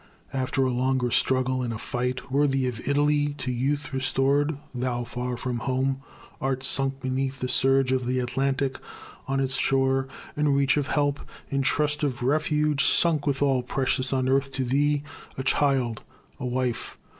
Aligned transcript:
After 0.33 0.63
a 0.63 0.71
longer 0.71 1.11
struggle, 1.11 1.61
in 1.61 1.71
a 1.71 1.77
fight 1.77 2.31
Worthy 2.31 2.65
of 2.67 2.81
Italy, 2.87 3.35
to 3.37 3.51
youth 3.51 3.93
restored, 3.93 4.57
Thou, 4.73 5.03
far 5.03 5.37
from 5.37 5.59
home, 5.59 6.01
art 6.41 6.63
sunk 6.63 6.99
beneath 7.01 7.39
the 7.39 7.47
surge 7.47 7.91
Of 7.91 8.07
the 8.07 8.17
Atlantic; 8.17 8.79
on 9.27 9.39
its 9.39 9.57
shore; 9.57 10.07
in 10.35 10.49
reach 10.55 10.75
Of 10.75 10.87
help; 10.87 11.19
in 11.49 11.61
trust 11.61 12.01
of 12.03 12.23
refuge; 12.23 12.83
sunk 12.83 13.27
with 13.27 13.43
all 13.43 13.61
Precious 13.61 14.11
on 14.11 14.27
earth 14.27 14.49
to 14.53 14.63
thee 14.63 15.03
a 15.37 15.43
child, 15.43 16.01
a 16.39 16.47
wife! 16.47 16.97